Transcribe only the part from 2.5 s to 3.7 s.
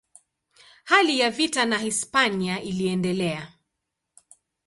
iliendelea.